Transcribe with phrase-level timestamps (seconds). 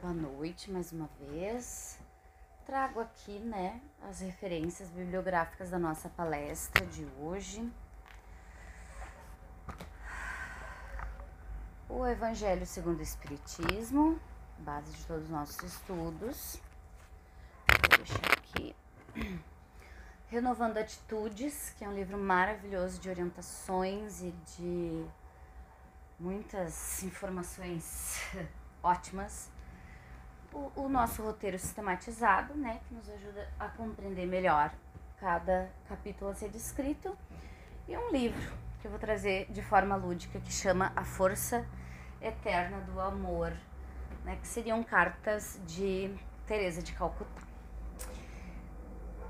[0.00, 1.98] Boa noite mais uma vez.
[2.64, 7.70] Trago aqui, né, as referências bibliográficas da nossa palestra de hoje.
[11.86, 14.18] O Evangelho segundo o Espiritismo,
[14.60, 16.58] base de todos os nossos estudos.
[17.68, 18.74] Vou deixar aqui.
[20.28, 25.04] Renovando Atitudes, que é um livro maravilhoso de orientações e de
[26.18, 28.18] muitas informações
[28.82, 29.50] ótimas
[30.52, 34.72] o, o nosso roteiro sistematizado, né, que nos ajuda a compreender melhor
[35.18, 37.16] cada capítulo a ser descrito,
[37.86, 41.66] e um livro que eu vou trazer de forma lúdica que chama A Força
[42.20, 43.52] Eterna do Amor,
[44.24, 46.14] né, que seriam cartas de
[46.46, 47.42] Teresa de Calcutá.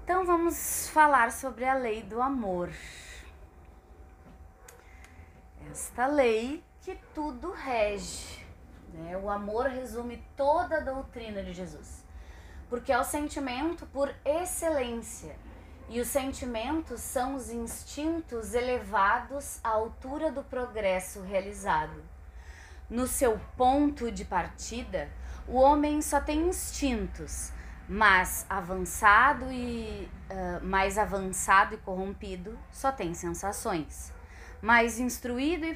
[0.02, 2.71] Então vamos falar sobre a lei do amor.
[5.71, 8.45] Esta lei que tudo rege
[8.93, 9.17] né?
[9.17, 12.05] O amor resume toda a doutrina de Jesus,
[12.69, 15.37] porque é o sentimento por excelência.
[15.88, 22.01] E os sentimentos são os instintos elevados à altura do progresso realizado.
[22.88, 25.09] No seu ponto de partida,
[25.49, 27.52] o homem só tem instintos,
[27.88, 34.13] mas avançado e uh, mais avançado e corrompido só tem sensações.
[34.63, 35.74] Mais instruído e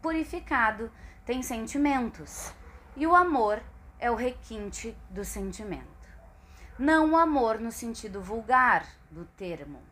[0.00, 0.92] purificado
[1.26, 2.52] tem sentimentos.
[2.96, 3.60] E o amor
[3.98, 5.84] é o requinte do sentimento.
[6.78, 9.82] Não o amor no sentido vulgar do termo,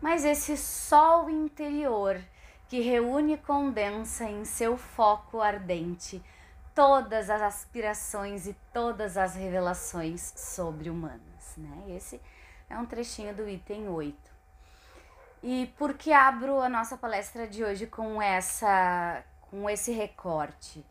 [0.00, 2.20] mas esse sol interior
[2.68, 6.22] que reúne e condensa em seu foco ardente
[6.74, 11.56] todas as aspirações e todas as revelações sobre-humanas.
[11.56, 11.96] Né?
[11.96, 12.20] Esse
[12.68, 14.16] é um trechinho do item 8.
[15.42, 20.84] E por que abro a nossa palestra de hoje com essa com esse recorte?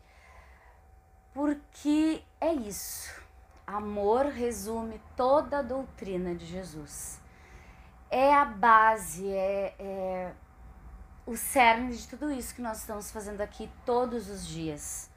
[1.32, 3.10] Porque é isso.
[3.66, 7.20] Amor resume toda a doutrina de Jesus.
[8.10, 10.32] É a base, é, é
[11.24, 15.08] o cerne de tudo isso que nós estamos fazendo aqui todos os dias.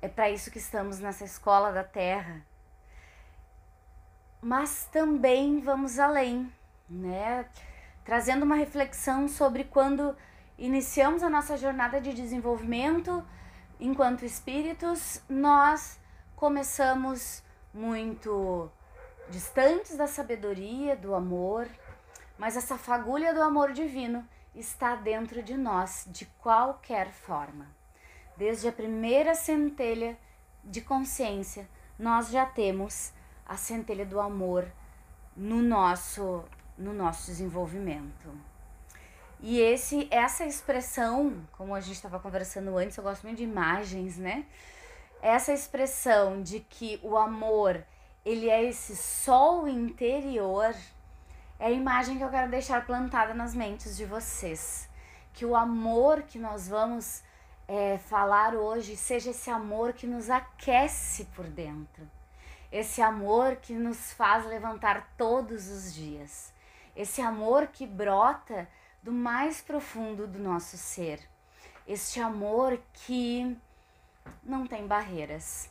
[0.00, 2.44] É para isso que estamos nessa escola da terra.
[4.40, 6.52] Mas também vamos além,
[6.90, 7.46] né?
[8.04, 10.16] Trazendo uma reflexão sobre quando
[10.62, 13.24] iniciamos a nossa jornada de desenvolvimento
[13.80, 15.98] enquanto espíritos, nós
[16.36, 17.42] começamos
[17.74, 18.70] muito
[19.28, 21.68] distantes da sabedoria, do amor,
[22.38, 24.24] mas essa fagulha do amor divino
[24.54, 27.66] está dentro de nós de qualquer forma.
[28.36, 30.16] Desde a primeira centelha
[30.62, 31.68] de consciência,
[31.98, 33.12] nós já temos
[33.44, 34.70] a centelha do amor
[35.36, 36.44] no nosso
[36.78, 38.51] no nosso desenvolvimento.
[39.42, 44.16] E esse, essa expressão, como a gente estava conversando antes, eu gosto muito de imagens,
[44.16, 44.46] né?
[45.20, 47.84] Essa expressão de que o amor,
[48.24, 50.72] ele é esse sol interior,
[51.58, 54.88] é a imagem que eu quero deixar plantada nas mentes de vocês.
[55.32, 57.24] Que o amor que nós vamos
[57.66, 62.08] é, falar hoje seja esse amor que nos aquece por dentro.
[62.70, 66.52] Esse amor que nos faz levantar todos os dias.
[66.94, 68.68] Esse amor que brota
[69.02, 71.20] do mais profundo do nosso ser.
[71.86, 73.56] Este amor que
[74.42, 75.68] não tem barreiras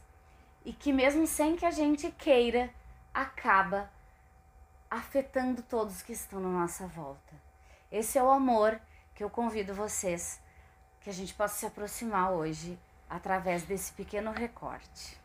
[0.66, 2.70] e que, mesmo sem que a gente queira,
[3.14, 3.90] acaba
[4.90, 7.34] afetando todos que estão na nossa volta.
[7.90, 8.80] Esse é o amor
[9.16, 10.42] que eu convido vocês
[11.00, 12.78] que a gente possa se aproximar hoje
[13.10, 15.18] através desse pequeno recorte.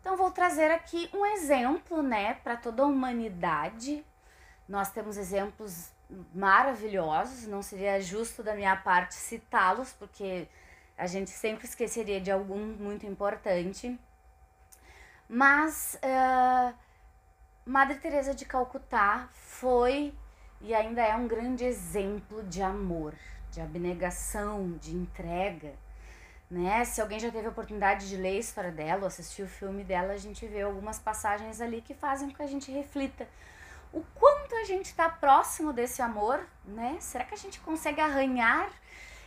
[0.00, 4.04] Então vou trazer aqui um exemplo, né, para toda a humanidade
[4.72, 5.92] nós temos exemplos
[6.34, 10.48] maravilhosos, não seria justo da minha parte citá-los, porque
[10.96, 14.00] a gente sempre esqueceria de algum muito importante.
[15.28, 16.74] Mas uh,
[17.66, 20.14] Madre Teresa de Calcutá foi
[20.62, 23.14] e ainda é um grande exemplo de amor,
[23.50, 25.74] de abnegação, de entrega.
[26.50, 26.82] Né?
[26.86, 30.14] Se alguém já teve a oportunidade de ler a história dela assistir o filme dela,
[30.14, 33.28] a gente vê algumas passagens ali que fazem com que a gente reflita
[33.92, 36.96] o quanto a gente está próximo desse amor, né?
[37.00, 38.70] Será que a gente consegue arranhar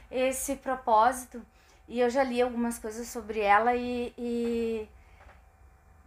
[0.10, 1.46] esse propósito?
[1.88, 4.90] E eu já li algumas coisas sobre ela e, e,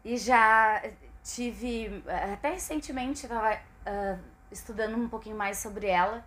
[0.05, 0.83] e já
[1.23, 2.03] tive,
[2.33, 4.19] até recentemente, estava uh, ah,
[4.51, 6.25] estudando um pouquinho mais sobre ela.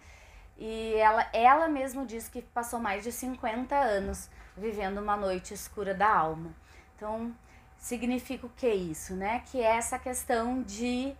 [0.57, 5.94] E ela, ela mesma diz que passou mais de 50 anos vivendo uma noite escura
[5.94, 6.51] da alma.
[6.95, 7.36] Então,
[7.77, 9.44] significa o que isso, né?
[9.48, 11.13] Que é essa questão de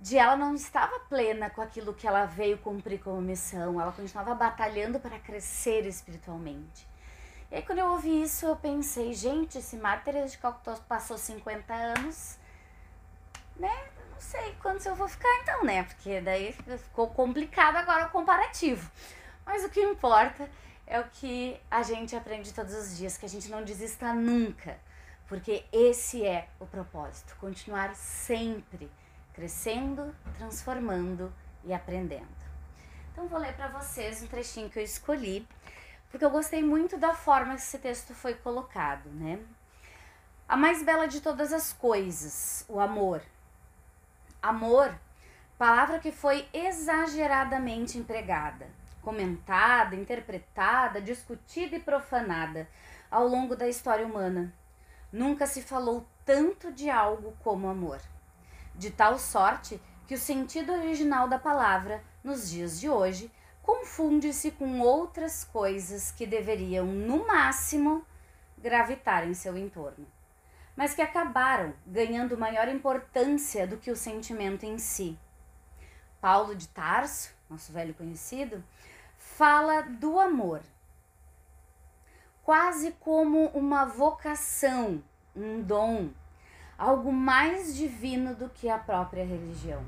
[0.00, 4.34] de ela não estava plena com aquilo que ela veio cumprir como missão, ela continuava
[4.34, 6.88] batalhando para crescer espiritualmente.
[7.50, 11.74] E aí, quando eu ouvi isso, eu pensei, gente, esse Teresa de Calcutá passou 50
[11.74, 12.38] anos,
[13.56, 13.88] né?
[14.10, 15.82] Não sei quantos eu vou ficar então, né?
[15.82, 18.90] Porque daí ficou complicado agora o comparativo.
[19.44, 20.48] Mas o que importa
[20.86, 24.78] é o que a gente aprende todos os dias, que a gente não desista nunca,
[25.26, 28.90] porque esse é o propósito, continuar sempre
[29.40, 31.32] crescendo, transformando
[31.64, 32.28] e aprendendo.
[33.10, 35.48] Então vou ler para vocês um trechinho que eu escolhi
[36.10, 39.38] porque eu gostei muito da forma que esse texto foi colocado, né?
[40.46, 43.22] A mais bela de todas as coisas, o amor.
[44.42, 44.94] Amor,
[45.56, 48.68] palavra que foi exageradamente empregada,
[49.00, 52.68] comentada, interpretada, discutida e profanada
[53.10, 54.52] ao longo da história humana.
[55.10, 58.00] Nunca se falou tanto de algo como amor.
[58.80, 59.78] De tal sorte
[60.08, 63.30] que o sentido original da palavra, nos dias de hoje,
[63.62, 68.02] confunde-se com outras coisas que deveriam, no máximo,
[68.56, 70.06] gravitar em seu entorno,
[70.74, 75.18] mas que acabaram ganhando maior importância do que o sentimento em si.
[76.18, 78.64] Paulo de Tarso, nosso velho conhecido,
[79.18, 80.62] fala do amor
[82.42, 85.04] quase como uma vocação,
[85.36, 86.08] um dom,
[86.80, 89.84] algo mais divino do que a própria religião.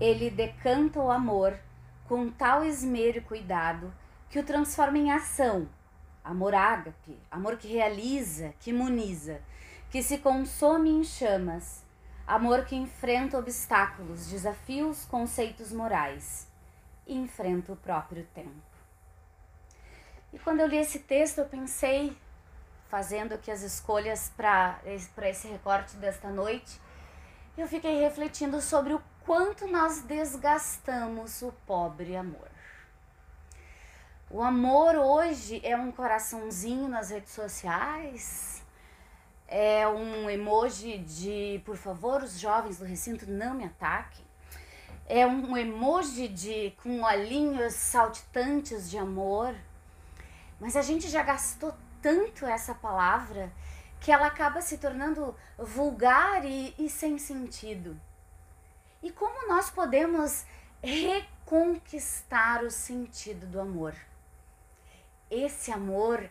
[0.00, 1.60] Ele decanta o amor
[2.08, 3.92] com tal esmero e cuidado
[4.30, 5.68] que o transforma em ação.
[6.24, 9.42] Amor ágape, amor que realiza, que imuniza,
[9.90, 11.84] que se consome em chamas,
[12.26, 16.48] amor que enfrenta obstáculos, desafios, conceitos morais
[17.06, 18.70] e enfrenta o próprio tempo.
[20.32, 22.16] E quando eu li esse texto, eu pensei,
[22.90, 26.80] fazendo aqui as escolhas para esse recorte desta noite,
[27.56, 32.50] eu fiquei refletindo sobre o quanto nós desgastamos o pobre amor.
[34.28, 38.62] O amor hoje é um coraçãozinho nas redes sociais,
[39.46, 44.24] é um emoji de por favor, os jovens do recinto não me ataquem.
[45.06, 49.54] É um emoji de com olhinhos saltitantes de amor.
[50.60, 53.52] Mas a gente já gastou tanto essa palavra
[54.00, 58.00] que ela acaba se tornando vulgar e, e sem sentido.
[59.02, 60.44] E como nós podemos
[60.82, 63.94] reconquistar o sentido do amor?
[65.30, 66.30] Esse amor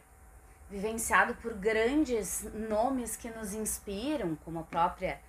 [0.69, 5.19] vivenciado por grandes nomes que nos inspiram, como a própria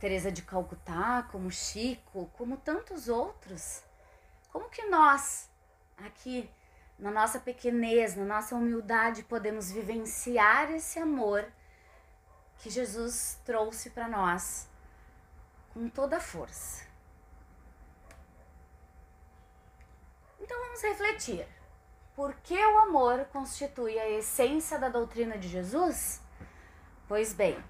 [0.00, 3.82] Teresa de Calcutá, como Chico, como tantos outros.
[4.50, 5.48] Como que nós,
[5.96, 6.50] aqui
[6.98, 11.46] na nossa pequenez, na nossa humildade, podemos vivenciar esse amor
[12.58, 14.68] que Jesus trouxe para nós
[15.72, 16.84] com toda a força?
[20.40, 21.46] Então vamos refletir.
[22.16, 26.20] Por que o amor constitui a essência da doutrina de Jesus?
[27.06, 27.62] Pois bem,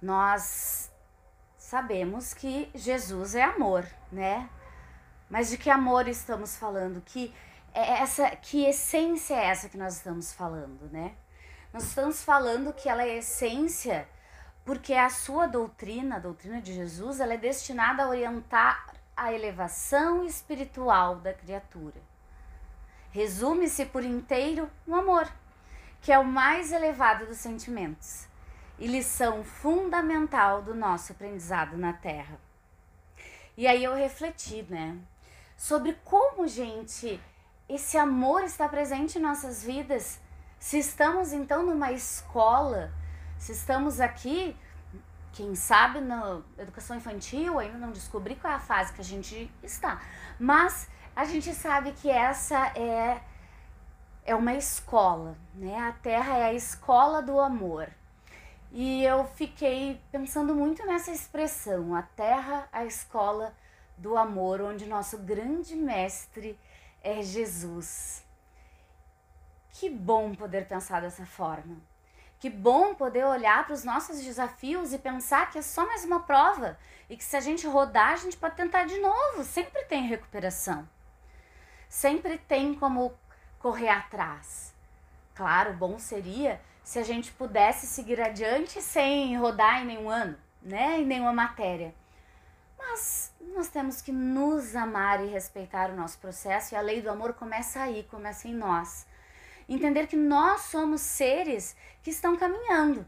[0.00, 0.90] nós
[1.58, 4.48] sabemos que Jesus é amor, né?
[5.28, 7.02] Mas de que amor estamos falando?
[7.02, 7.34] Que
[7.74, 11.14] essa, que essência é essa que nós estamos falando, né?
[11.72, 14.06] Nós estamos falando que ela é essência
[14.64, 20.24] porque a sua doutrina, a doutrina de Jesus, ela é destinada a orientar a elevação
[20.24, 22.00] espiritual da criatura.
[23.10, 25.30] Resume-se por inteiro no amor,
[26.00, 28.26] que é o mais elevado dos sentimentos
[28.78, 32.38] e lição fundamental do nosso aprendizado na Terra.
[33.56, 34.96] E aí eu refleti, né,
[35.56, 37.20] sobre como, gente,
[37.68, 40.20] esse amor está presente em nossas vidas.
[40.58, 42.92] Se estamos então numa escola,
[43.38, 44.56] se estamos aqui
[45.32, 49.50] quem sabe na educação infantil ainda não descobri qual é a fase que a gente
[49.62, 50.00] está.
[50.38, 53.22] Mas a gente sabe que essa é
[54.24, 55.76] é uma escola, né?
[55.76, 57.88] A Terra é a escola do amor.
[58.70, 63.52] E eu fiquei pensando muito nessa expressão, a Terra, a escola
[63.98, 66.58] do amor, onde nosso grande mestre
[67.02, 68.24] é Jesus.
[69.72, 71.76] Que bom poder pensar dessa forma.
[72.38, 76.20] Que bom poder olhar para os nossos desafios e pensar que é só mais uma
[76.20, 76.78] prova
[77.08, 79.44] e que se a gente rodar, a gente pode tentar de novo.
[79.44, 80.88] Sempre tem recuperação.
[81.88, 83.14] Sempre tem como
[83.58, 84.74] correr atrás.
[85.34, 90.98] Claro, bom seria se a gente pudesse seguir adiante sem rodar em nenhum ano, né?
[90.98, 91.94] Em nenhuma matéria.
[92.90, 97.10] Mas nós temos que nos amar e respeitar o nosso processo e a lei do
[97.10, 99.06] amor começa aí, começa em nós.
[99.68, 103.06] Entender que nós somos seres que estão caminhando.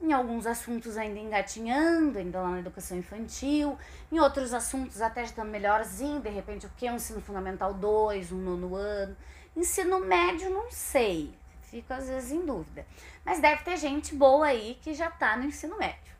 [0.00, 3.78] Em alguns assuntos ainda engatinhando, ainda lá na educação infantil,
[4.10, 8.32] em outros assuntos até estão melhorzinho, de repente o que é um ensino fundamental 2,
[8.32, 9.16] um nono ano.
[9.56, 11.32] Ensino médio, não sei.
[11.62, 12.84] fico às vezes em dúvida.
[13.24, 16.11] Mas deve ter gente boa aí que já está no ensino médio.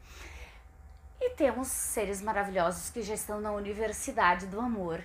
[1.24, 5.00] E temos seres maravilhosos que já estão na universidade do amor,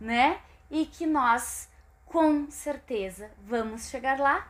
[0.00, 0.40] né?
[0.70, 1.68] E que nós,
[2.04, 4.46] com certeza, vamos chegar lá.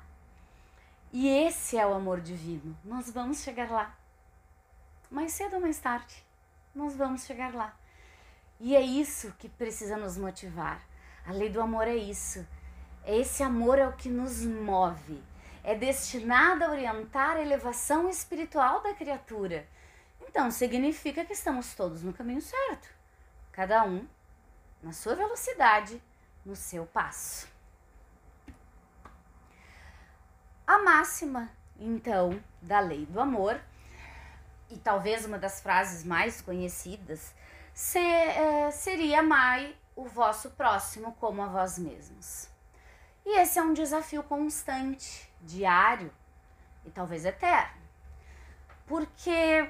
[1.11, 2.77] E esse é o amor divino.
[2.85, 3.97] Nós vamos chegar lá.
[5.11, 6.23] Mais cedo ou mais tarde,
[6.75, 7.75] nós vamos chegar lá.
[8.61, 10.83] E é isso que precisa nos motivar.
[11.25, 12.47] A lei do amor é isso.
[13.07, 15.25] Esse amor é o que nos move.
[15.65, 19.67] É destinado a orientar a elevação espiritual da criatura
[20.37, 22.91] então, significa que estamos todos no caminho certo,
[23.51, 24.07] cada um
[24.83, 25.99] na sua velocidade,
[26.45, 27.49] no seu passo.
[30.67, 31.51] A máxima,
[31.81, 33.59] então, da lei do amor,
[34.69, 37.35] e talvez uma das frases mais conhecidas,
[37.73, 42.51] se, é, seria amai o vosso próximo como a vós mesmos.
[43.25, 46.13] E esse é um desafio constante, diário
[46.85, 47.81] e talvez eterno.
[48.87, 49.67] Porque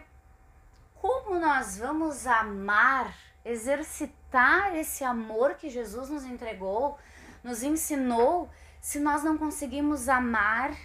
[1.06, 6.98] como nós vamos amar, exercitar esse amor que Jesus nos entregou,
[7.44, 10.76] nos ensinou, se nós não conseguimos amar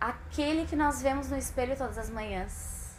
[0.00, 2.94] aquele que nós vemos no espelho todas as manhãs?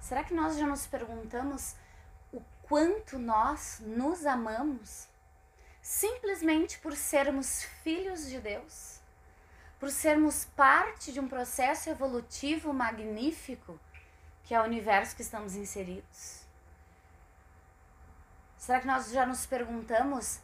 [0.00, 1.74] Será que nós já nos perguntamos
[2.32, 5.06] o quanto nós nos amamos
[5.82, 8.97] simplesmente por sermos filhos de Deus?
[9.78, 13.78] Por sermos parte de um processo evolutivo magnífico
[14.44, 16.46] que é o universo que estamos inseridos?
[18.56, 20.40] Será que nós já nos perguntamos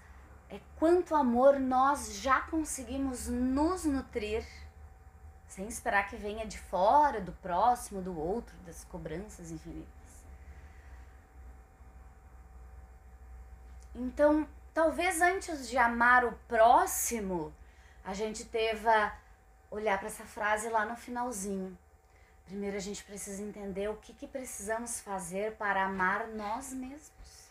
[0.50, 4.46] é, quanto amor nós já conseguimos nos nutrir,
[5.48, 9.92] sem esperar que venha de fora, do próximo, do outro, das cobranças infinitas?
[13.94, 17.54] Então, talvez antes de amar o próximo,
[18.04, 19.12] a gente deva
[19.75, 21.76] olhar para essa frase lá no finalzinho.
[22.47, 27.50] Primeiro a gente precisa entender o que, que precisamos fazer para amar nós mesmos.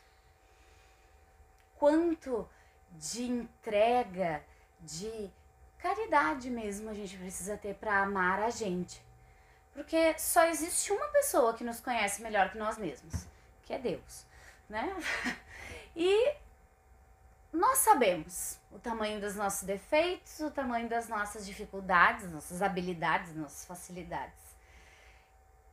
[1.77, 2.48] Quanto
[2.92, 4.44] de entrega,
[4.80, 5.32] de
[5.80, 9.03] caridade mesmo a gente precisa ter para amar a gente.
[9.74, 13.25] Porque só existe uma pessoa que nos conhece melhor que nós mesmos,
[13.63, 14.25] que é Deus,
[14.70, 14.96] né?
[15.96, 16.36] E
[17.53, 23.63] nós sabemos o tamanho dos nossos defeitos, o tamanho das nossas dificuldades, nossas habilidades, nossas
[23.63, 24.41] facilidades.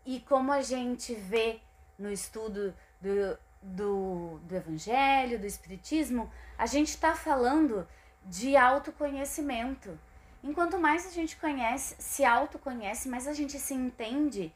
[0.05, 1.59] E como a gente vê
[1.99, 7.89] no estudo do, do, do Evangelho, do Espiritismo, a gente está falando
[8.27, 9.99] de autoconhecimento.
[10.43, 14.53] Enquanto mais a gente conhece, se autoconhece, mais a gente se entende,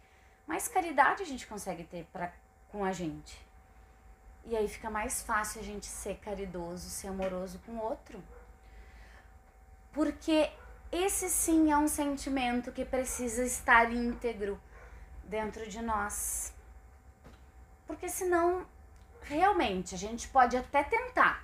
[0.47, 2.33] mais caridade a gente consegue ter pra,
[2.69, 3.39] com a gente.
[4.47, 8.23] E aí fica mais fácil a gente ser caridoso, ser amoroso com o outro.
[9.93, 10.51] Porque
[10.93, 14.61] esse sim é um sentimento que precisa estar íntegro
[15.25, 16.53] dentro de nós.
[17.87, 18.67] Porque senão,
[19.23, 21.43] realmente, a gente pode até tentar.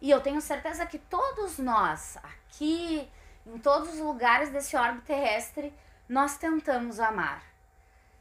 [0.00, 3.10] E eu tenho certeza que todos nós, aqui,
[3.46, 5.74] em todos os lugares desse orbe terrestre,
[6.08, 7.42] nós tentamos amar.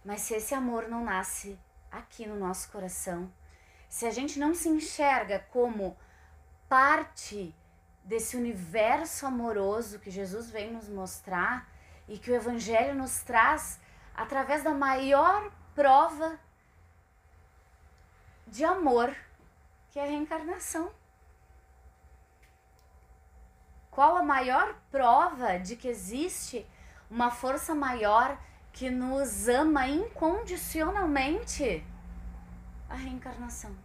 [0.04, 1.60] Mas se esse amor não nasce
[1.92, 3.32] aqui no nosso coração,
[3.90, 5.98] se a gente não se enxerga como
[6.68, 7.56] parte
[8.04, 11.68] desse universo amoroso que Jesus vem nos mostrar
[12.08, 13.80] e que o Evangelho nos traz
[14.16, 16.40] através da maior prova
[18.48, 19.16] de amor,
[19.90, 20.92] que é a reencarnação.
[23.90, 26.66] Qual a maior prova de que existe
[27.10, 28.38] uma força maior
[28.72, 31.84] que nos ama incondicionalmente?
[32.90, 33.76] A reencarnação.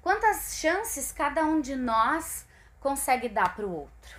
[0.00, 2.46] Quantas chances cada um de nós
[2.80, 4.16] consegue dar para o outro?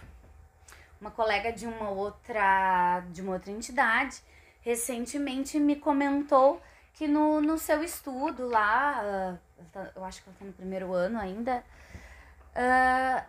[1.00, 4.22] Uma colega de uma outra de uma outra entidade
[4.62, 6.62] recentemente me comentou
[6.94, 11.18] que no, no seu estudo lá, uh, eu acho que ela está no primeiro ano
[11.18, 11.64] ainda,
[12.54, 13.24] uh,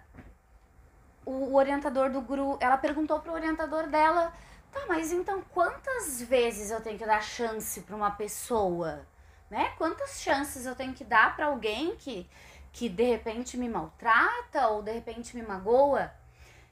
[1.25, 4.33] o orientador do grupo, ela perguntou para o orientador dela,
[4.73, 9.07] tá, mas então quantas vezes eu tenho que dar chance para uma pessoa?
[9.51, 9.73] Né?
[9.77, 12.29] Quantas chances eu tenho que dar para alguém que,
[12.73, 16.13] que de repente me maltrata ou de repente me magoa?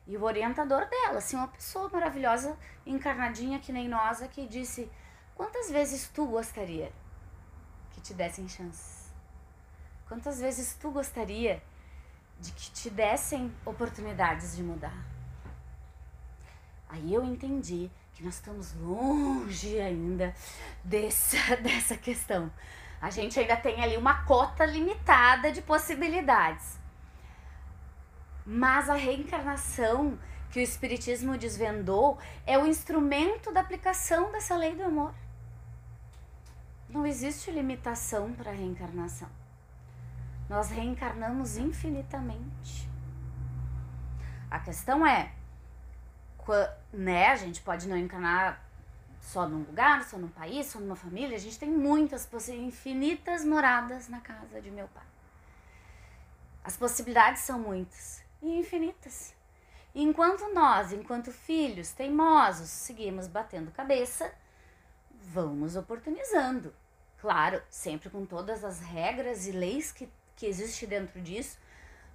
[0.06, 2.56] E o orientador dela, assim, uma pessoa maravilhosa,
[2.86, 4.90] encarnadinha que nem nós, que disse:
[5.34, 6.92] Quantas vezes tu gostaria
[7.90, 9.12] que te dessem chances?
[10.06, 11.62] Quantas vezes tu gostaria
[12.40, 15.04] de que te dessem oportunidades de mudar?
[16.88, 20.34] Aí eu entendi que nós estamos longe ainda
[20.82, 22.50] dessa, dessa questão.
[23.00, 26.80] A gente ainda tem ali uma cota limitada de possibilidades.
[28.44, 30.18] Mas a reencarnação
[30.50, 35.14] que o Espiritismo desvendou é o instrumento da aplicação dessa lei do amor.
[36.88, 39.28] Não existe limitação para a reencarnação.
[40.48, 42.90] Nós reencarnamos infinitamente.
[44.50, 45.30] A questão é,
[46.92, 48.62] né, a gente pode não encarnar
[49.20, 51.36] só num lugar, só num país, só numa família.
[51.36, 55.04] A gente tem muitas, infinitas moradas na casa de meu pai.
[56.64, 59.34] As possibilidades são muitas e infinitas.
[59.94, 64.32] Enquanto nós, enquanto filhos teimosos, seguimos batendo cabeça,
[65.32, 66.74] vamos oportunizando.
[67.18, 71.58] Claro, sempre com todas as regras e leis que, que existem dentro disso,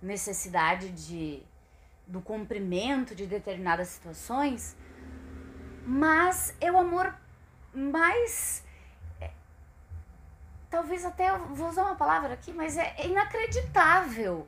[0.01, 1.43] necessidade de,
[2.05, 4.75] do cumprimento de determinadas situações,
[5.86, 7.13] mas é o amor
[7.74, 8.63] mais.
[9.19, 9.31] É,
[10.69, 14.48] talvez até vou usar uma palavra aqui, mas é inacreditável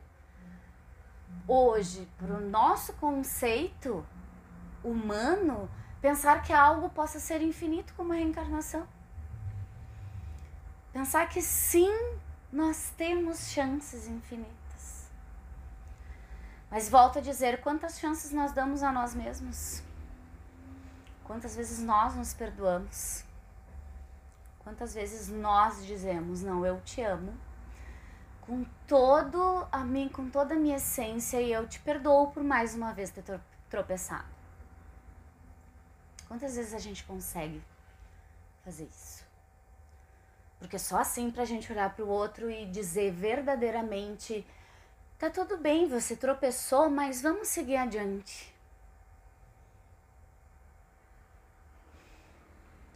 [1.48, 4.06] hoje para o nosso conceito
[4.84, 5.70] humano
[6.02, 8.88] pensar que algo possa ser infinito como a reencarnação.
[10.94, 11.92] Pensar que sim,
[12.52, 14.55] nós temos chances infinitas.
[16.76, 19.82] Mas volto a dizer, quantas chances nós damos a nós mesmos?
[21.24, 23.24] Quantas vezes nós nos perdoamos?
[24.60, 27.34] Quantas vezes nós dizemos, não, eu te amo,
[28.42, 32.76] com todo a mim, com toda a minha essência e eu te perdoo por mais
[32.76, 33.24] uma vez ter
[33.70, 34.28] tropeçado.
[36.28, 37.64] Quantas vezes a gente consegue
[38.66, 39.24] fazer isso?
[40.60, 44.46] Porque só assim pra gente olhar pro outro e dizer verdadeiramente:
[45.18, 48.54] tá tudo bem, você tropeçou, mas vamos seguir adiante.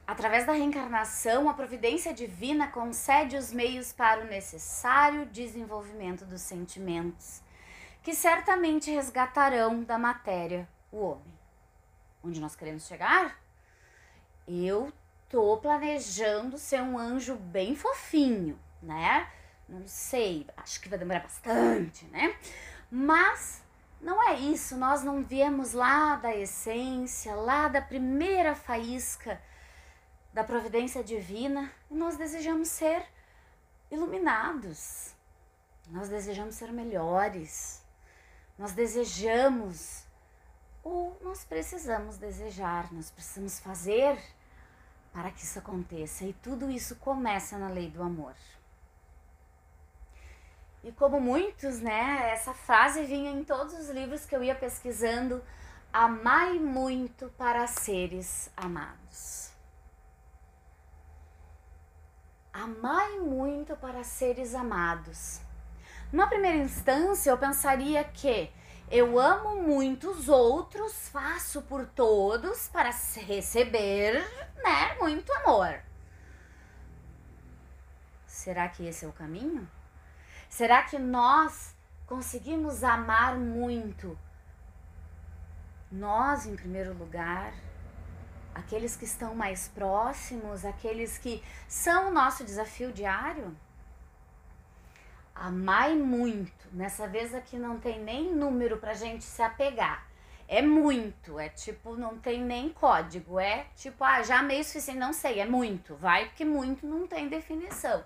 [0.10, 7.44] Através da reencarnação, a providência divina concede os meios para o necessário desenvolvimento dos sentimentos,
[8.02, 11.40] que certamente resgatarão da matéria o homem.
[12.24, 13.40] Onde nós queremos chegar?
[14.48, 14.92] Eu
[15.30, 19.32] tô planejando ser um anjo bem fofinho, né?
[19.70, 22.36] Não sei, acho que vai demorar bastante, né?
[22.90, 23.62] Mas
[24.01, 29.40] não é isso, nós não viemos lá da essência, lá da primeira faísca
[30.34, 33.05] da providência divina e nós desejamos ser
[33.92, 35.14] iluminados.
[35.88, 37.84] Nós desejamos ser melhores.
[38.58, 40.03] Nós desejamos
[40.84, 44.18] ou nós precisamos desejar, nós precisamos fazer
[45.12, 46.25] para que isso aconteça.
[46.25, 48.36] E tudo isso começa na lei do amor.
[50.83, 55.44] E como muitos, né, essa frase vinha em todos os livros que eu ia pesquisando:
[55.92, 59.51] amai muito para seres amados.
[62.53, 65.42] Amai muito para seres amados.
[66.11, 68.51] Numa primeira instância, eu pensaria que
[68.89, 72.89] eu amo muito os outros, faço por todos para
[73.27, 74.13] receber,
[74.63, 75.79] né, muito amor.
[78.25, 79.70] Será que esse é o caminho?
[80.59, 81.74] Será que nós
[82.05, 84.19] conseguimos amar muito?
[85.89, 87.53] Nós, em primeiro lugar,
[88.53, 93.55] aqueles que estão mais próximos, aqueles que são o nosso desafio diário?
[95.33, 96.67] Amai muito.
[96.74, 100.09] Nessa vez aqui não tem nem número pra gente se apegar.
[100.45, 103.39] É muito, é tipo, não tem nem código.
[103.39, 105.00] É tipo, ah, já amei o suficiente.
[105.00, 105.95] Não sei, é muito.
[105.95, 108.03] Vai, porque muito não tem definição.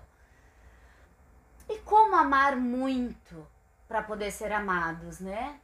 [2.24, 3.46] Amar muito
[3.86, 5.60] para poder ser amados, né?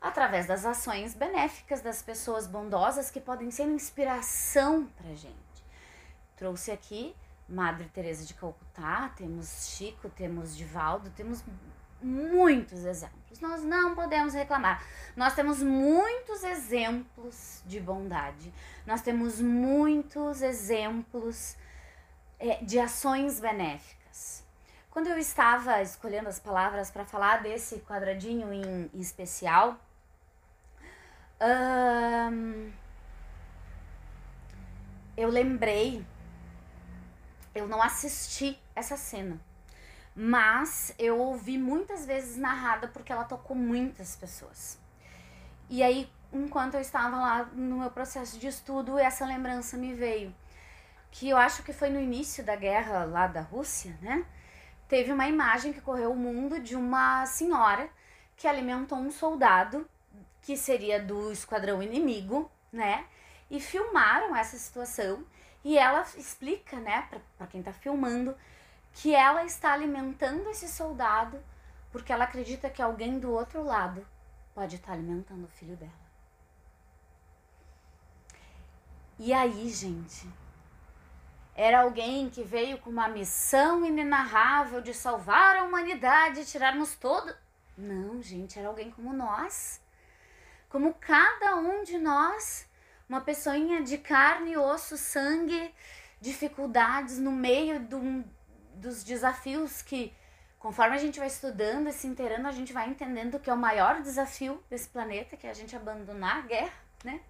[0.00, 5.64] Através das ações benéficas das pessoas bondosas que podem ser inspiração pra gente.
[6.34, 7.14] Trouxe aqui
[7.48, 11.44] Madre Teresa de Calcutá, temos Chico, temos Divaldo, temos
[12.02, 13.38] muitos exemplos.
[13.40, 14.84] Nós não podemos reclamar.
[15.14, 18.52] Nós temos muitos exemplos de bondade.
[18.84, 21.56] Nós temos muitos exemplos
[22.40, 24.01] é, de ações benéficas.
[24.92, 29.76] Quando eu estava escolhendo as palavras para falar desse quadradinho em, em especial,
[32.30, 32.70] hum,
[35.16, 36.04] eu lembrei
[37.54, 39.38] eu não assisti essa cena.
[40.14, 44.78] Mas eu ouvi muitas vezes narrada porque ela tocou muitas pessoas.
[45.70, 50.34] E aí, enquanto eu estava lá no meu processo de estudo, essa lembrança me veio.
[51.10, 54.24] Que eu acho que foi no início da guerra lá da Rússia, né?
[54.92, 57.88] Teve uma imagem que correu o mundo de uma senhora
[58.36, 59.88] que alimentou um soldado
[60.42, 63.06] que seria do esquadrão inimigo, né?
[63.50, 65.24] E filmaram essa situação
[65.64, 68.36] e ela explica, né, para quem está filmando,
[68.92, 71.42] que ela está alimentando esse soldado
[71.90, 74.06] porque ela acredita que alguém do outro lado
[74.54, 75.90] pode estar alimentando o filho dela.
[79.18, 80.28] E aí, gente,
[81.54, 87.34] era alguém que veio com uma missão inenarrável de salvar a humanidade e tirarmos todo.
[87.76, 89.80] Não, gente, era alguém como nós.
[90.68, 92.66] Como cada um de nós.
[93.08, 95.74] Uma pessoinha de carne, osso, sangue,
[96.20, 98.24] dificuldades no meio do,
[98.74, 100.14] dos desafios que,
[100.58, 103.58] conforme a gente vai estudando e se inteirando, a gente vai entendendo que é o
[103.58, 106.72] maior desafio desse planeta, que é a gente abandonar a guerra,
[107.04, 107.20] né?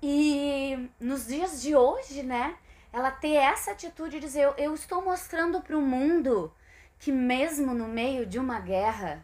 [0.00, 2.56] E nos dias de hoje, né?
[2.96, 6.50] Ela ter essa atitude de dizer: eu, eu estou mostrando para o mundo
[6.98, 9.22] que, mesmo no meio de uma guerra,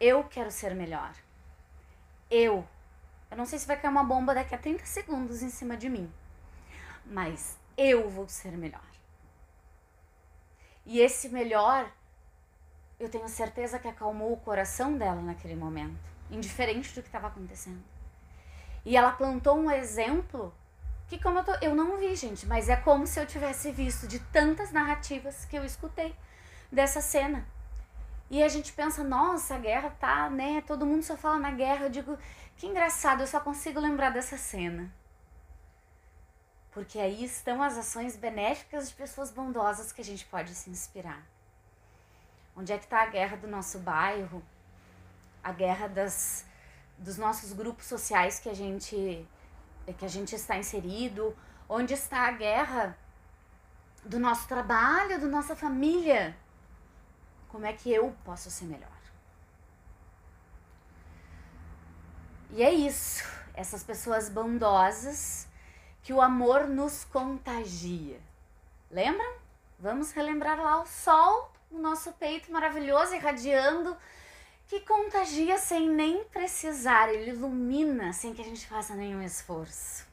[0.00, 1.12] eu quero ser melhor.
[2.30, 2.66] Eu.
[3.30, 5.90] Eu não sei se vai cair uma bomba daqui a 30 segundos em cima de
[5.90, 6.10] mim,
[7.04, 8.80] mas eu vou ser melhor.
[10.86, 11.92] E esse melhor,
[12.98, 17.84] eu tenho certeza que acalmou o coração dela naquele momento, indiferente do que estava acontecendo.
[18.82, 20.54] E ela plantou um exemplo
[21.10, 24.06] que como eu tô, eu não vi, gente, mas é como se eu tivesse visto
[24.06, 26.14] de tantas narrativas que eu escutei
[26.70, 27.44] dessa cena.
[28.30, 30.62] E a gente pensa, nossa, a guerra tá, né?
[30.64, 31.86] Todo mundo só fala na guerra.
[31.86, 32.16] Eu digo,
[32.56, 34.88] que engraçado, eu só consigo lembrar dessa cena.
[36.70, 41.26] Porque aí estão as ações benéficas de pessoas bondosas que a gente pode se inspirar.
[42.54, 44.40] Onde é que está a guerra do nosso bairro?
[45.42, 46.44] A guerra das,
[46.96, 49.26] dos nossos grupos sociais que a gente
[49.98, 51.36] que a gente está inserido,
[51.68, 52.96] onde está a guerra
[54.04, 56.36] do nosso trabalho, da nossa família.
[57.48, 58.88] Como é que eu posso ser melhor?
[62.52, 65.46] E é isso, essas pessoas bondosas
[66.02, 68.20] que o amor nos contagia.
[68.90, 69.34] Lembram?
[69.78, 73.96] Vamos relembrar lá o sol no nosso peito maravilhoso, irradiando
[74.70, 80.06] que contagia sem nem precisar, ele ilumina sem que a gente faça nenhum esforço.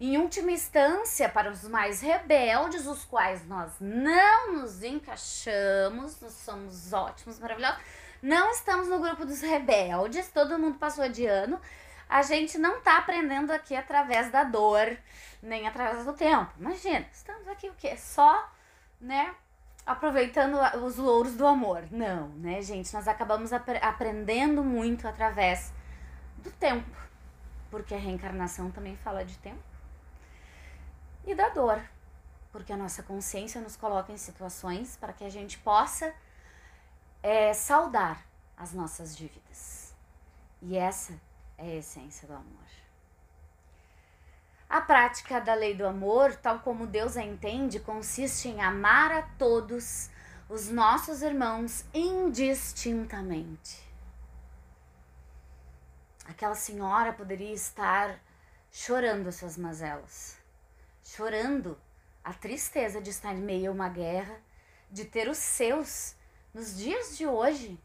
[0.00, 6.94] Em última instância, para os mais rebeldes, os quais nós não nos encaixamos, nós somos
[6.94, 7.82] ótimos, maravilhosos,
[8.22, 11.60] não estamos no grupo dos rebeldes, todo mundo passou de ano,
[12.08, 14.96] a gente não está aprendendo aqui através da dor,
[15.42, 16.50] nem através do tempo.
[16.58, 17.98] Imagina, estamos aqui o quê?
[17.98, 18.50] Só,
[18.98, 19.34] né,
[19.90, 21.84] aproveitando os louros do amor.
[21.90, 22.92] Não, né, gente?
[22.94, 25.72] Nós acabamos ap aprendendo muito através
[26.38, 26.96] do tempo,
[27.70, 29.62] porque a reencarnação também fala de tempo,
[31.26, 31.80] e da dor,
[32.52, 36.14] porque a nossa consciência nos coloca em situações para que a gente possa
[37.22, 38.24] é, saudar
[38.56, 39.94] as nossas dívidas.
[40.62, 41.14] E essa
[41.58, 42.79] é a essência do amor.
[44.70, 49.22] A prática da lei do amor, tal como Deus a entende, consiste em amar a
[49.36, 50.08] todos
[50.48, 53.84] os nossos irmãos indistintamente.
[56.24, 58.16] Aquela senhora poderia estar
[58.70, 60.38] chorando as suas mazelas,
[61.02, 61.76] chorando
[62.22, 64.40] a tristeza de estar em meio a uma guerra,
[64.88, 66.14] de ter os seus,
[66.54, 67.76] nos dias de hoje,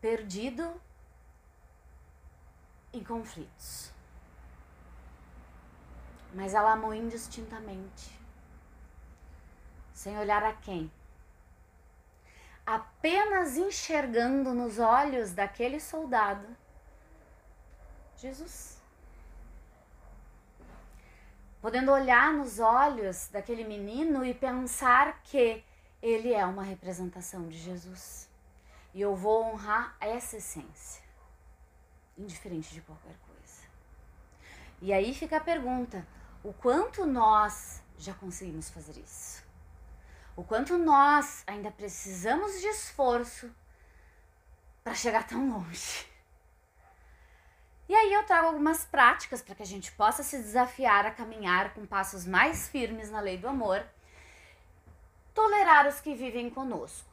[0.00, 0.80] perdido
[2.90, 3.97] em conflitos
[6.34, 8.18] mas ela amou indistintamente,
[9.92, 10.90] sem olhar a quem.
[12.66, 16.46] Apenas enxergando nos olhos daquele soldado
[18.18, 18.78] Jesus.
[21.60, 25.64] Podendo olhar nos olhos daquele menino e pensar que
[26.02, 28.28] ele é uma representação de Jesus.
[28.92, 31.02] E eu vou honrar essa essência,
[32.16, 33.62] indiferente de qualquer coisa.
[34.80, 36.06] E aí fica a pergunta:
[36.48, 39.44] o quanto nós já conseguimos fazer isso.
[40.34, 43.54] O quanto nós ainda precisamos de esforço
[44.82, 46.06] para chegar tão longe.
[47.86, 51.74] E aí eu trago algumas práticas para que a gente possa se desafiar a caminhar
[51.74, 53.84] com passos mais firmes na lei do amor.
[55.34, 57.10] Tolerar os que vivem conosco.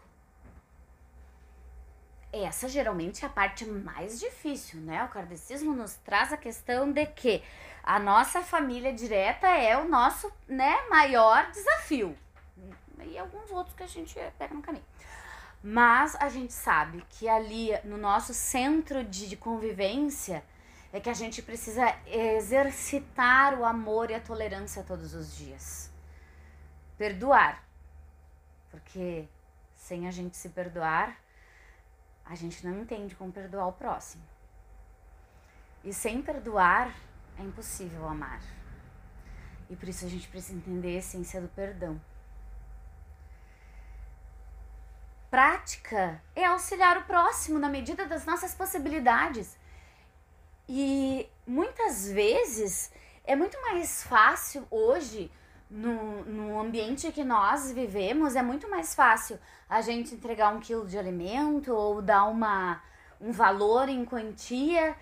[2.31, 5.03] Essa geralmente é a parte mais difícil, né?
[5.03, 7.43] O kardecismo nos traz a questão de que
[7.85, 12.17] a nossa família direta é o nosso né, maior desafio.
[12.99, 14.83] E alguns outros que a gente pega no caminho.
[15.61, 20.43] Mas a gente sabe que ali no nosso centro de convivência
[20.91, 25.91] é que a gente precisa exercitar o amor e a tolerância todos os dias.
[26.97, 27.63] Perdoar.
[28.71, 29.27] Porque
[29.75, 31.15] sem a gente se perdoar,
[32.25, 34.23] a gente não entende como perdoar o próximo.
[35.83, 36.91] E sem perdoar,
[37.37, 38.41] é impossível amar.
[39.69, 41.99] E por isso a gente precisa entender a essência do perdão.
[45.35, 49.57] prática é auxiliar o próximo na medida das nossas possibilidades.
[50.65, 52.89] E muitas vezes
[53.25, 55.29] é muito mais fácil hoje,
[55.69, 59.37] no, no ambiente que nós vivemos, é muito mais fácil
[59.69, 62.81] a gente entregar um quilo de alimento ou dar uma,
[63.19, 64.95] um valor em quantia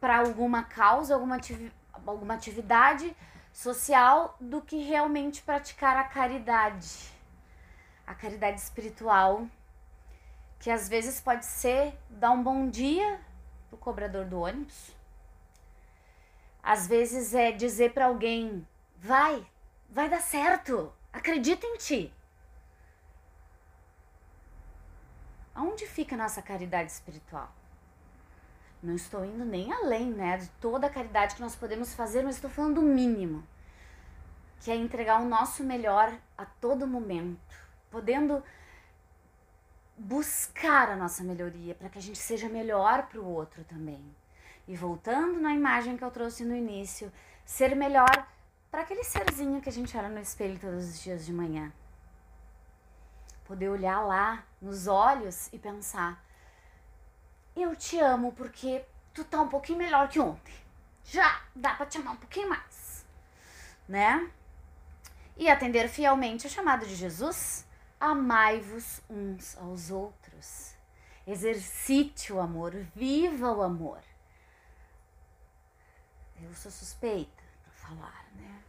[0.00, 1.38] para alguma causa, alguma,
[2.10, 3.16] alguma atividade
[3.52, 7.10] social do que realmente praticar a caridade.
[8.06, 9.46] A caridade espiritual,
[10.58, 13.20] que às vezes pode ser dar um bom dia
[13.68, 14.94] pro cobrador do ônibus.
[16.62, 18.66] Às vezes é dizer para alguém:
[18.98, 19.46] vai,
[19.88, 22.12] vai dar certo, acredita em ti.
[25.54, 27.59] Aonde fica a nossa caridade espiritual?
[28.82, 32.36] Não estou indo nem além, né, de toda a caridade que nós podemos fazer, mas
[32.36, 33.44] estou falando do mínimo,
[34.60, 37.54] que é entregar o nosso melhor a todo momento,
[37.90, 38.42] podendo
[39.98, 44.02] buscar a nossa melhoria para que a gente seja melhor para o outro também.
[44.66, 47.12] E voltando na imagem que eu trouxe no início,
[47.44, 48.26] ser melhor
[48.70, 51.70] para aquele serzinho que a gente olha no espelho todos os dias de manhã.
[53.44, 56.24] Poder olhar lá nos olhos e pensar:
[57.56, 60.54] eu te amo porque tu tá um pouquinho melhor que ontem.
[61.04, 63.04] Já dá para te amar um pouquinho mais,
[63.88, 64.30] né?
[65.36, 67.66] E atender fielmente o chamado de Jesus,
[67.98, 70.74] amai-vos uns aos outros.
[71.26, 74.00] Exercite o amor, viva o amor.
[76.42, 78.62] Eu sou suspeita para falar, né?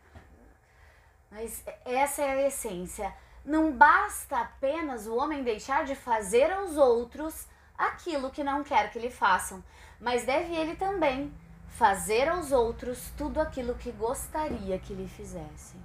[1.29, 3.13] Mas essa é a essência.
[3.45, 7.47] Não basta apenas o homem deixar de fazer aos outros
[7.87, 9.63] aquilo que não quer que lhe façam,
[9.99, 11.33] mas deve ele também
[11.67, 15.79] fazer aos outros tudo aquilo que gostaria que lhe fizessem.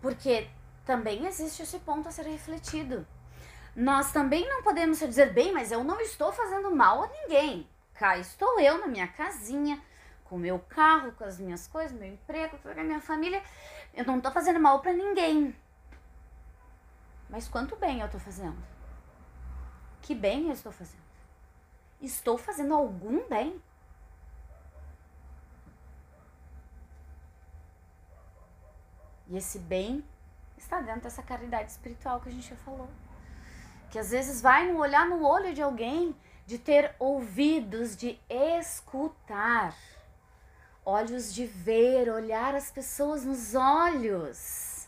[0.00, 0.48] Porque
[0.84, 3.06] também existe esse ponto a ser refletido.
[3.74, 7.68] Nós também não podemos dizer, bem, mas eu não estou fazendo mal a ninguém.
[7.94, 9.80] Cá estou eu na minha casinha,
[10.24, 13.42] com meu carro, com as minhas coisas, meu emprego, com a minha família.
[13.92, 15.54] Eu não estou fazendo mal para ninguém.
[17.28, 18.73] Mas quanto bem eu estou fazendo?
[20.04, 21.02] Que bem eu estou fazendo?
[21.98, 23.58] Estou fazendo algum bem?
[29.26, 30.04] E esse bem
[30.58, 32.86] está dentro dessa caridade espiritual que a gente já falou.
[33.90, 36.14] Que às vezes vai no olhar no olho de alguém,
[36.44, 39.74] de ter ouvidos, de escutar,
[40.84, 44.86] olhos de ver, olhar as pessoas nos olhos,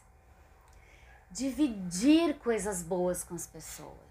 [1.30, 4.05] dividir coisas boas com as pessoas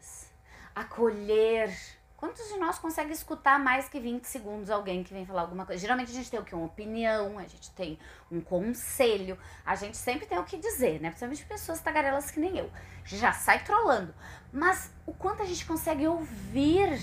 [0.75, 1.73] acolher.
[2.17, 5.81] Quantos de nós consegue escutar mais que 20 segundos alguém que vem falar alguma coisa?
[5.81, 6.55] Geralmente a gente tem o que?
[6.55, 7.99] Uma opinião, a gente tem
[8.31, 11.09] um conselho, a gente sempre tem o que dizer, né?
[11.09, 12.71] Principalmente pessoas tagarelas que nem eu.
[13.05, 14.13] Já sai trolando.
[14.51, 16.99] Mas o quanto a gente consegue ouvir?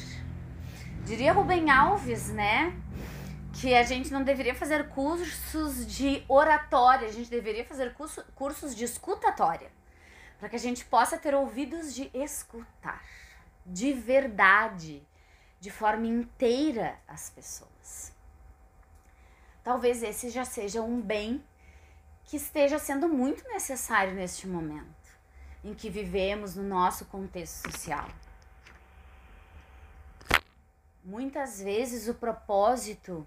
[1.04, 2.74] Diria Rubem Alves, né?
[3.60, 8.74] Que a gente não deveria fazer cursos de oratória, a gente deveria fazer curso, cursos
[8.74, 9.70] de escutatória.
[10.40, 13.00] Para que a gente possa ter ouvidos de escutar
[13.64, 15.06] de verdade,
[15.60, 18.12] de forma inteira as pessoas.
[19.62, 21.42] Talvez esse já seja um bem
[22.24, 25.02] que esteja sendo muito necessário neste momento
[25.64, 28.08] em que vivemos no nosso contexto social.
[31.04, 33.26] Muitas vezes o propósito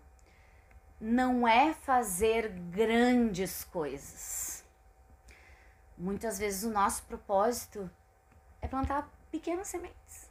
[1.00, 4.64] não é fazer grandes coisas.
[5.98, 7.90] Muitas vezes o nosso propósito
[8.62, 10.25] é plantar pequenas sementes.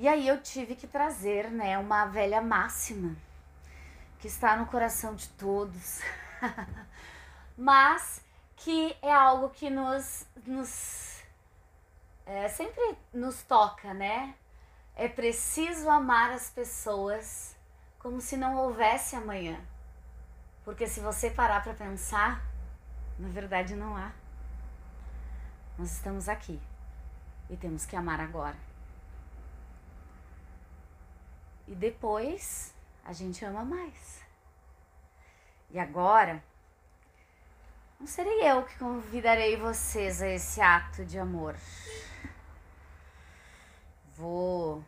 [0.00, 3.14] E aí eu tive que trazer, né, uma velha máxima
[4.18, 6.00] que está no coração de todos,
[7.54, 8.24] mas
[8.56, 11.22] que é algo que nos, nos
[12.24, 14.34] é, sempre nos toca, né?
[14.96, 17.54] É preciso amar as pessoas
[17.98, 19.60] como se não houvesse amanhã.
[20.64, 22.42] Porque se você parar para pensar,
[23.18, 24.12] na verdade não há.
[25.76, 26.58] Nós estamos aqui
[27.50, 28.69] e temos que amar agora.
[31.70, 34.20] E depois a gente ama mais.
[35.70, 36.42] E agora,
[38.00, 41.54] não serei eu que convidarei vocês a esse ato de amor.
[44.16, 44.84] Vou.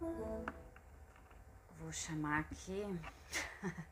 [0.00, 2.84] Vou chamar aqui.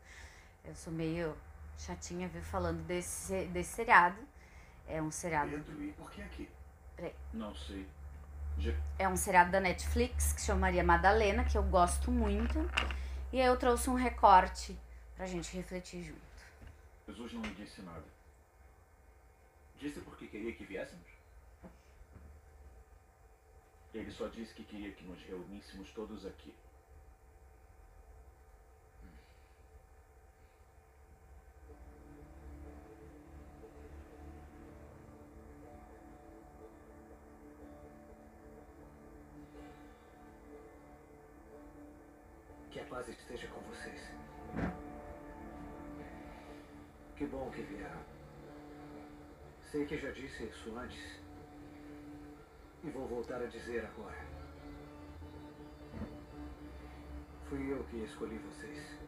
[0.64, 1.34] Eu sou meio
[1.78, 4.18] chatinha ver falando desse, desse seriado.
[4.86, 5.64] É um seriado.
[5.96, 6.48] por que aqui?
[6.96, 7.14] Peraí.
[7.32, 7.86] Não sei.
[8.98, 12.58] É um seriado da Netflix que chama Maria Madalena, que eu gosto muito.
[13.32, 14.76] E aí eu trouxe um recorte
[15.16, 16.20] pra gente refletir junto.
[17.06, 18.04] Jesus não me disse nada.
[19.78, 21.06] Disse porque queria que viéssemos?
[23.94, 26.52] Ele só disse que queria que nos reuníssemos todos aqui.
[42.88, 44.00] Paz esteja com vocês.
[47.16, 48.00] Que bom que vieram.
[49.70, 51.20] Sei que já disse isso antes.
[52.82, 54.16] E vou voltar a dizer agora.
[57.48, 58.98] Fui eu que escolhi vocês.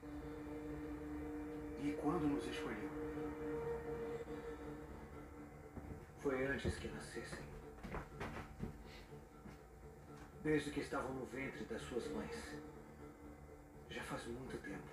[1.83, 2.91] E quando nos escolheu?
[6.23, 7.45] Foi antes que nascessem.
[10.43, 12.80] Desde que estavam no ventre das suas mães.
[14.11, 14.89] Faz muito tempo.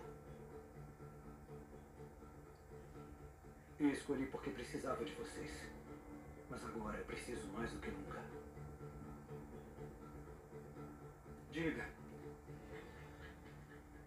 [3.79, 5.51] Eu escolhi porque precisava de vocês.
[6.51, 8.23] Mas agora preciso mais do que nunca.
[11.51, 11.89] Diga.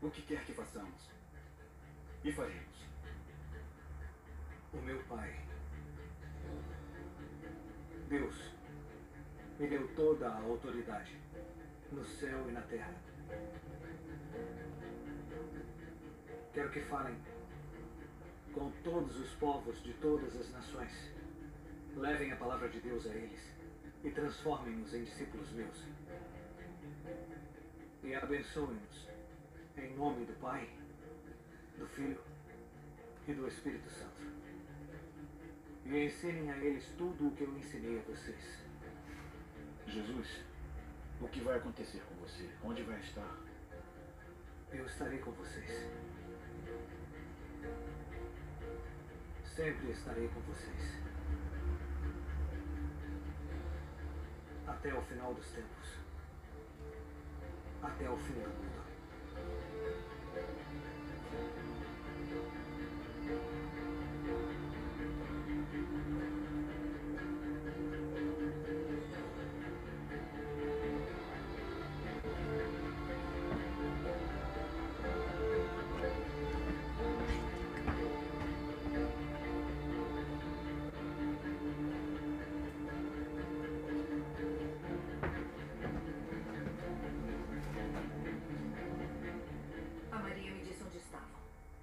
[0.01, 1.11] O que quer que façamos?
[2.23, 2.87] E faremos.
[4.73, 5.45] O meu pai.
[8.09, 8.53] Deus.
[9.59, 11.21] Me deu toda a autoridade.
[11.91, 12.95] No céu e na terra.
[16.53, 17.17] Quero que falem
[18.53, 21.13] com todos os povos de todas as nações.
[21.97, 23.41] Levem a palavra de Deus a eles
[24.03, 25.85] e transformem-nos em discípulos meus.
[28.03, 29.09] E abençoem-nos
[29.77, 30.69] em nome do Pai,
[31.79, 32.21] do Filho
[33.29, 34.21] e do Espírito Santo.
[35.87, 38.65] E ensinem a eles tudo o que eu ensinei a vocês.
[39.87, 40.43] Jesus,
[41.21, 42.49] o que vai acontecer com você?
[42.65, 43.37] Onde vai estar?
[44.73, 46.10] Eu estarei com vocês.
[49.61, 51.03] Sempre estarei com vocês.
[54.67, 55.99] Até o final dos tempos.
[57.83, 58.81] Até o fim do mundo.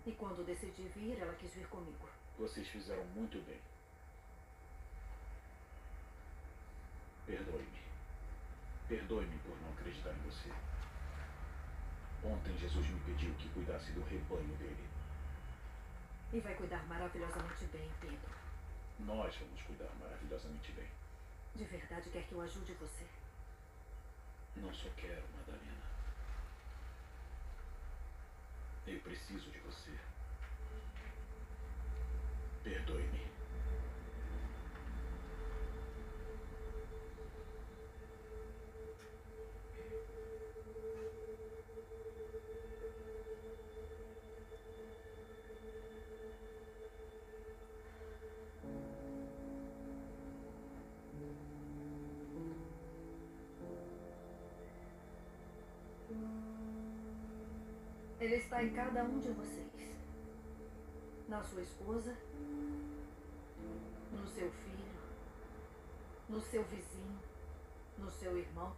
[0.08, 2.08] E quando decidi vir, ela quis vir comigo.
[2.40, 3.60] Vocês fizeram muito bem.
[7.26, 7.82] Perdoe-me.
[8.88, 10.50] Perdoe-me por não acreditar em você.
[12.24, 14.88] Ontem Jesus me pediu que cuidasse do rebanho dele.
[16.32, 18.34] E vai cuidar maravilhosamente bem, Pedro.
[19.00, 20.88] Nós vamos cuidar maravilhosamente bem.
[21.54, 23.06] De verdade quer que eu ajude você.
[24.56, 25.97] Não só quero, Madalena.
[28.88, 29.92] Eu preciso de você.
[32.64, 33.37] Perdoe-me.
[58.38, 59.96] Está em cada um de vocês.
[61.28, 62.16] Na sua esposa,
[64.12, 65.00] no seu filho,
[66.30, 67.20] no seu vizinho,
[67.98, 68.76] no seu irmão.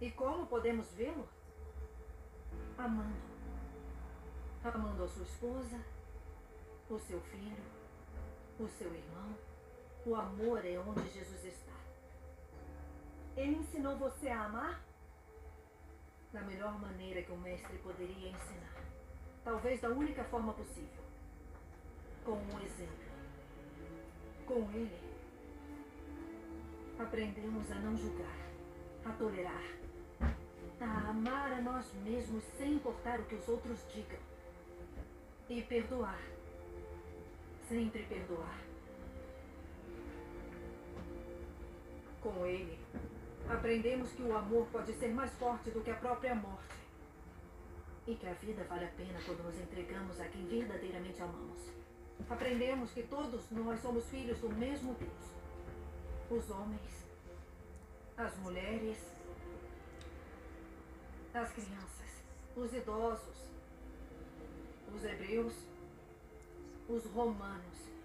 [0.00, 1.28] E como podemos vê-lo?
[2.78, 3.36] Amando.
[4.62, 5.80] Amando a sua esposa,
[6.90, 7.64] o seu filho,
[8.60, 9.34] o seu irmão.
[10.04, 11.72] O amor é onde Jesus está.
[13.36, 14.85] Ele ensinou você a amar?
[16.36, 18.84] Da melhor maneira que o mestre poderia ensinar.
[19.42, 21.02] Talvez da única forma possível.
[22.26, 23.06] Com um exemplo.
[24.44, 25.00] Com ele,
[26.98, 28.36] aprendemos a não julgar,
[29.06, 29.64] a tolerar,
[30.78, 34.20] a amar a nós mesmos sem importar o que os outros digam.
[35.48, 36.20] E perdoar.
[37.66, 38.60] Sempre perdoar.
[42.20, 42.78] Com ele,
[43.48, 46.76] aprendemos que o amor pode ser mais forte do que a própria morte.
[48.06, 51.70] E que a vida vale a pena quando nos entregamos a quem verdadeiramente amamos.
[52.28, 55.34] Aprendemos que todos nós somos filhos do mesmo Deus.
[56.30, 57.06] Os homens,
[58.16, 58.98] as mulheres,
[61.34, 62.24] as crianças,
[62.56, 63.50] os idosos,
[64.94, 65.54] os hebreus,
[66.88, 67.95] os romanos.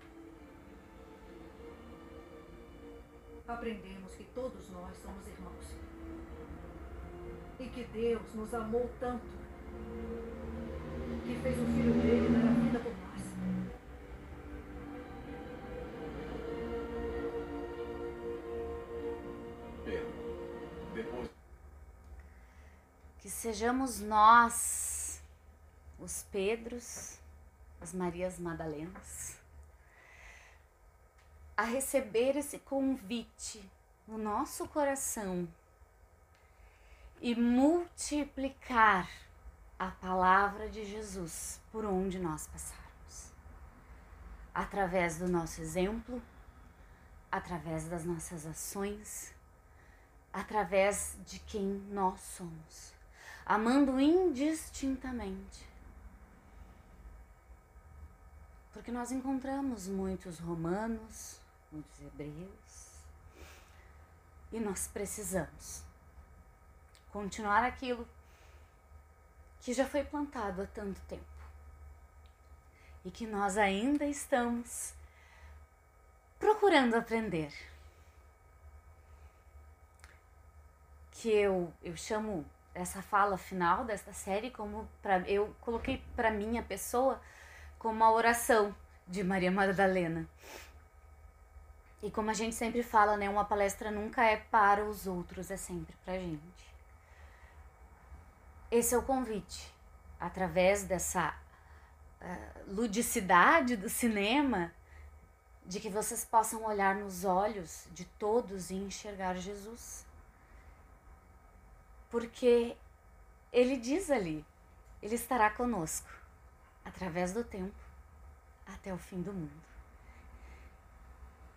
[3.54, 5.66] Aprendemos que todos nós somos irmãos.
[7.60, 9.41] E que Deus nos amou tanto
[11.26, 13.22] que fez o filho dele dar a vida por nós.
[19.86, 21.30] Pedro, depois
[23.20, 25.22] Que sejamos nós,
[25.99, 27.20] os Pedros,
[27.80, 29.41] as Marias Madalenas,
[31.62, 33.64] a receber esse convite
[34.07, 35.47] no nosso coração
[37.22, 39.07] e multiplicar
[39.78, 43.32] a palavra de Jesus por onde nós passarmos.
[44.51, 46.20] Através do nosso exemplo,
[47.32, 49.32] através das nossas ações,
[50.34, 52.91] através de quem nós somos,
[53.45, 55.70] amando indistintamente.
[58.74, 61.39] Porque nós encontramos muitos romanos,
[61.72, 62.91] muitos hebreus,
[64.51, 65.84] e nós precisamos
[67.11, 68.07] continuar aquilo
[69.61, 71.24] que já foi plantado há tanto tempo
[73.03, 74.93] e que nós ainda estamos
[76.39, 77.51] procurando aprender.
[81.11, 86.63] Que eu, eu chamo essa fala final desta série como para eu coloquei para minha
[86.63, 87.22] pessoa
[87.78, 88.76] como a oração
[89.07, 90.28] de Maria Madalena.
[92.02, 95.58] E como a gente sempre fala, né, uma palestra nunca é para os outros, é
[95.58, 96.72] sempre pra gente.
[98.72, 99.72] Esse é o convite.
[100.20, 101.36] Através dessa
[102.22, 104.72] uh, ludicidade do cinema,
[105.66, 110.06] de que vocês possam olhar nos olhos de todos e enxergar Jesus.
[112.10, 112.76] Porque
[113.54, 114.45] ele diz ali,
[115.02, 116.10] ele estará conosco
[116.84, 117.76] através do tempo
[118.66, 119.70] até o fim do mundo.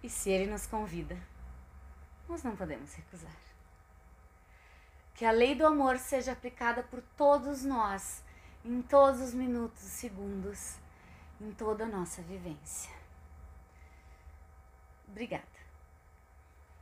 [0.05, 1.17] E se ele nos convida,
[2.29, 3.35] nós não podemos recusar.
[5.15, 8.23] Que a lei do amor seja aplicada por todos nós,
[8.63, 10.77] em todos os minutos, segundos,
[11.41, 12.93] em toda a nossa vivência.
[15.09, 15.54] Obrigada.